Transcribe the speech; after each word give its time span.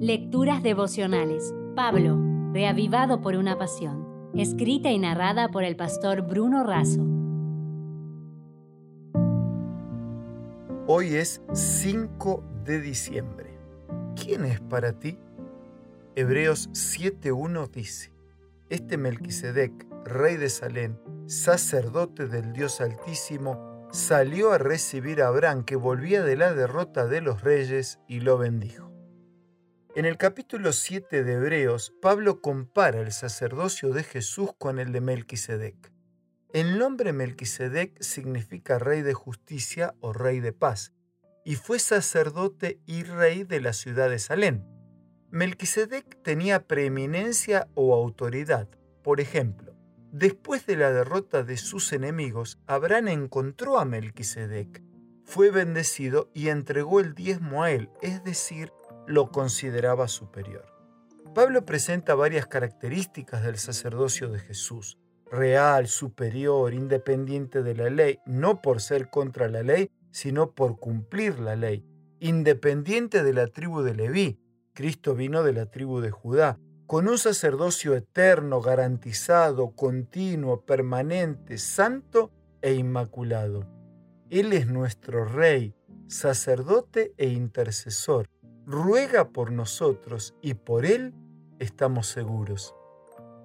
Lecturas 0.00 0.62
devocionales. 0.62 1.54
Pablo, 1.74 2.20
reavivado 2.52 3.22
por 3.22 3.34
una 3.34 3.56
pasión. 3.56 4.30
Escrita 4.34 4.90
y 4.90 4.98
narrada 4.98 5.48
por 5.48 5.64
el 5.64 5.74
pastor 5.74 6.20
Bruno 6.20 6.64
Razo. 6.64 7.00
Hoy 10.86 11.14
es 11.14 11.40
5 11.50 12.44
de 12.62 12.82
diciembre. 12.82 13.58
¿Quién 14.22 14.44
es 14.44 14.60
para 14.60 14.92
ti? 14.92 15.18
Hebreos 16.14 16.68
7.1 16.72 17.70
dice, 17.70 18.12
Este 18.68 18.98
Melquisedec, 18.98 19.72
rey 20.04 20.36
de 20.36 20.50
Salem, 20.50 20.98
sacerdote 21.24 22.26
del 22.26 22.52
Dios 22.52 22.82
Altísimo, 22.82 23.88
salió 23.92 24.52
a 24.52 24.58
recibir 24.58 25.22
a 25.22 25.28
Abraham 25.28 25.64
que 25.64 25.76
volvía 25.76 26.22
de 26.22 26.36
la 26.36 26.52
derrota 26.52 27.06
de 27.06 27.22
los 27.22 27.40
reyes 27.40 27.98
y 28.06 28.20
lo 28.20 28.36
bendijo. 28.36 28.95
En 29.96 30.04
el 30.04 30.18
capítulo 30.18 30.74
7 30.74 31.24
de 31.24 31.32
Hebreos, 31.32 31.90
Pablo 32.02 32.42
compara 32.42 33.00
el 33.00 33.12
sacerdocio 33.12 33.94
de 33.94 34.04
Jesús 34.04 34.50
con 34.58 34.78
el 34.78 34.92
de 34.92 35.00
Melquisedec. 35.00 35.90
El 36.52 36.78
nombre 36.78 37.14
Melquisedec 37.14 37.98
significa 38.02 38.78
rey 38.78 39.00
de 39.00 39.14
justicia 39.14 39.94
o 40.00 40.12
rey 40.12 40.40
de 40.40 40.52
paz, 40.52 40.92
y 41.46 41.54
fue 41.54 41.78
sacerdote 41.78 42.78
y 42.84 43.04
rey 43.04 43.44
de 43.44 43.62
la 43.62 43.72
ciudad 43.72 44.10
de 44.10 44.18
Salem. 44.18 44.66
Melquisedec 45.30 46.22
tenía 46.22 46.66
preeminencia 46.66 47.66
o 47.74 47.94
autoridad. 47.94 48.68
Por 49.02 49.18
ejemplo, 49.18 49.72
después 50.12 50.66
de 50.66 50.76
la 50.76 50.92
derrota 50.92 51.42
de 51.42 51.56
sus 51.56 51.94
enemigos, 51.94 52.58
Abraham 52.66 53.08
encontró 53.08 53.78
a 53.78 53.86
Melquisedec, 53.86 54.82
fue 55.24 55.50
bendecido 55.50 56.30
y 56.34 56.48
entregó 56.50 57.00
el 57.00 57.14
diezmo 57.14 57.64
a 57.64 57.70
él, 57.70 57.88
es 58.02 58.22
decir, 58.24 58.72
lo 59.06 59.30
consideraba 59.30 60.08
superior. 60.08 60.64
Pablo 61.34 61.64
presenta 61.64 62.14
varias 62.14 62.46
características 62.46 63.44
del 63.44 63.58
sacerdocio 63.58 64.28
de 64.28 64.38
Jesús. 64.38 64.98
Real, 65.30 65.86
superior, 65.86 66.72
independiente 66.72 67.62
de 67.62 67.74
la 67.74 67.90
ley, 67.90 68.18
no 68.26 68.62
por 68.62 68.80
ser 68.80 69.10
contra 69.10 69.48
la 69.48 69.62
ley, 69.62 69.90
sino 70.10 70.52
por 70.52 70.78
cumplir 70.78 71.38
la 71.38 71.56
ley. 71.56 71.84
Independiente 72.20 73.22
de 73.22 73.32
la 73.34 73.48
tribu 73.48 73.82
de 73.82 73.94
Leví, 73.94 74.40
Cristo 74.72 75.14
vino 75.14 75.42
de 75.42 75.52
la 75.52 75.66
tribu 75.66 76.00
de 76.00 76.10
Judá, 76.10 76.58
con 76.86 77.08
un 77.08 77.18
sacerdocio 77.18 77.94
eterno, 77.96 78.60
garantizado, 78.60 79.72
continuo, 79.74 80.64
permanente, 80.64 81.58
santo 81.58 82.30
e 82.62 82.74
inmaculado. 82.74 83.66
Él 84.30 84.52
es 84.52 84.68
nuestro 84.68 85.24
Rey, 85.24 85.74
sacerdote 86.06 87.12
e 87.16 87.28
intercesor 87.28 88.26
ruega 88.66 89.28
por 89.28 89.52
nosotros 89.52 90.34
y 90.42 90.54
por 90.54 90.84
Él 90.84 91.14
estamos 91.60 92.08
seguros. 92.08 92.74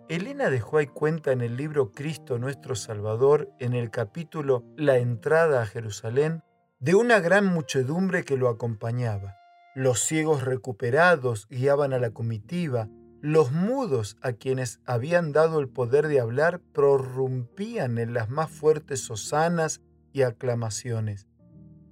Elena 0.10 0.50
de 0.50 0.60
Juárez 0.60 0.90
cuenta 0.92 1.32
en 1.32 1.42
el 1.42 1.56
libro 1.56 1.92
Cristo 1.92 2.40
nuestro 2.40 2.76
Salvador, 2.76 3.50
en 3.60 3.74
el 3.74 3.92
capítulo 3.92 4.66
La 4.76 4.98
entrada 4.98 5.62
a 5.62 5.66
Jerusalén, 5.66 6.44
de 6.80 6.96
una 6.96 7.20
gran 7.20 7.46
muchedumbre 7.46 8.24
que 8.26 8.36
lo 8.36 8.50
acompañaba. 8.50 9.38
Los 9.76 10.02
ciegos 10.02 10.44
recuperados 10.44 11.48
guiaban 11.50 11.94
a 11.94 12.00
la 12.00 12.10
comitiva, 12.10 12.90
los 13.22 13.52
mudos 13.52 14.18
a 14.22 14.34
quienes 14.34 14.82
habían 14.86 15.32
dado 15.32 15.60
el 15.60 15.70
poder 15.70 16.08
de 16.08 16.20
hablar 16.20 16.60
prorrumpían 16.74 18.00
en 18.00 18.16
las 18.16 18.30
más 18.30 18.50
fuertes 18.50 19.10
hosanas 19.12 19.82
y 20.12 20.24
aclamaciones. 20.24 21.28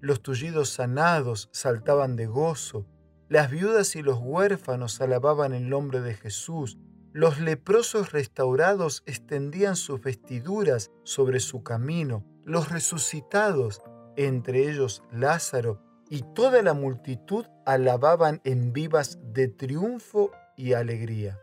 Los 0.02 0.24
tullidos 0.24 0.70
sanados 0.70 1.50
saltaban 1.54 2.16
de 2.16 2.26
gozo, 2.26 2.88
las 3.30 3.52
viudas 3.52 3.96
y 3.96 4.02
los 4.02 4.20
huérfanos 4.20 5.00
alababan 5.02 5.54
el 5.54 5.70
nombre 5.70 6.02
de 6.02 6.16
Jesús. 6.16 6.80
Los 7.14 7.40
leprosos 7.40 8.12
restaurados 8.12 9.04
extendían 9.06 9.76
sus 9.76 10.02
vestiduras 10.02 10.92
sobre 11.04 11.40
su 11.40 11.64
camino. 11.64 12.26
Los 12.44 12.70
resucitados, 12.70 13.82
entre 14.18 14.70
ellos 14.70 15.04
Lázaro, 15.12 15.80
y 16.10 16.24
toda 16.34 16.64
la 16.64 16.74
multitud 16.74 17.46
alababan 17.68 18.42
en 18.44 18.74
vivas 18.74 19.20
de 19.22 19.48
triunfo 19.48 20.32
y 20.58 20.74
alegría. 20.74 21.40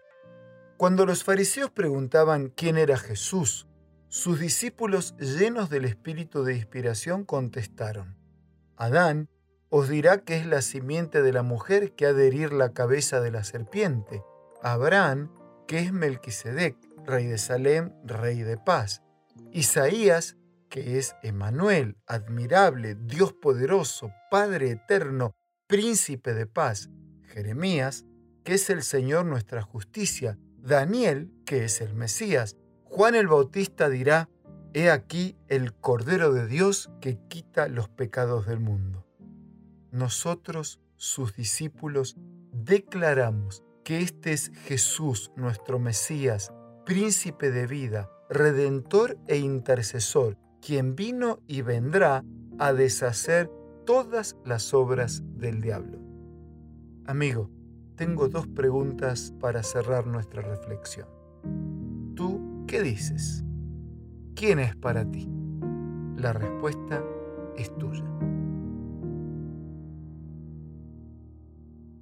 Cuando 0.76 1.06
los 1.06 1.22
fariseos 1.22 1.70
preguntaban 1.70 2.48
quién 2.48 2.76
era 2.76 2.98
Jesús, 2.98 3.68
sus 4.08 4.40
discípulos 4.40 5.14
llenos 5.18 5.70
del 5.70 5.84
espíritu 5.84 6.42
de 6.42 6.56
inspiración 6.56 7.24
contestaron, 7.24 8.16
Adán 8.76 9.28
os 9.68 9.88
dirá 9.88 10.18
que 10.18 10.36
es 10.36 10.46
la 10.46 10.62
simiente 10.62 11.22
de 11.22 11.32
la 11.32 11.42
mujer 11.42 11.92
que 11.92 12.06
ha 12.06 12.12
de 12.12 12.28
herir 12.28 12.52
la 12.52 12.72
cabeza 12.72 13.20
de 13.20 13.30
la 13.30 13.44
serpiente. 13.44 14.22
Abraham, 14.62 15.32
que 15.66 15.80
es 15.80 15.92
Melquisedec, 15.92 16.76
rey 17.04 17.26
de 17.26 17.38
Salem, 17.38 17.92
rey 18.04 18.42
de 18.42 18.56
paz. 18.56 19.02
Isaías, 19.52 20.36
que 20.68 20.98
es 20.98 21.16
Emanuel, 21.22 21.96
admirable, 22.06 22.94
Dios 22.94 23.32
poderoso, 23.32 24.12
Padre 24.30 24.70
eterno, 24.70 25.34
príncipe 25.66 26.34
de 26.34 26.46
paz. 26.46 26.90
Jeremías, 27.24 28.04
que 28.44 28.54
es 28.54 28.70
el 28.70 28.82
Señor 28.82 29.26
nuestra 29.26 29.62
justicia. 29.62 30.38
Daniel, 30.58 31.32
que 31.44 31.64
es 31.64 31.80
el 31.80 31.94
Mesías. 31.94 32.56
Juan 32.84 33.14
el 33.14 33.26
Bautista 33.26 33.88
dirá, 33.88 34.28
He 34.74 34.90
aquí 34.90 35.36
el 35.48 35.72
Cordero 35.72 36.32
de 36.32 36.46
Dios 36.46 36.90
que 37.00 37.18
quita 37.28 37.68
los 37.68 37.88
pecados 37.88 38.46
del 38.46 38.60
mundo 38.60 39.05
nosotros, 39.90 40.80
sus 40.96 41.34
discípulos, 41.34 42.16
declaramos 42.52 43.62
que 43.84 44.00
este 44.00 44.32
es 44.32 44.50
Jesús, 44.64 45.30
nuestro 45.36 45.78
Mesías, 45.78 46.52
príncipe 46.84 47.50
de 47.50 47.66
vida, 47.66 48.10
redentor 48.28 49.18
e 49.28 49.38
intercesor, 49.38 50.36
quien 50.60 50.96
vino 50.96 51.40
y 51.46 51.62
vendrá 51.62 52.24
a 52.58 52.72
deshacer 52.72 53.50
todas 53.84 54.36
las 54.44 54.74
obras 54.74 55.22
del 55.36 55.60
diablo. 55.60 55.98
Amigo, 57.06 57.50
tengo 57.94 58.28
dos 58.28 58.46
preguntas 58.48 59.32
para 59.40 59.62
cerrar 59.62 60.06
nuestra 60.06 60.42
reflexión. 60.42 61.08
¿Tú 62.14 62.64
qué 62.66 62.82
dices? 62.82 63.44
¿Quién 64.34 64.58
es 64.58 64.74
para 64.76 65.10
ti? 65.10 65.28
La 66.16 66.32
respuesta 66.32 67.02
es 67.56 67.72
tuya. 67.78 68.15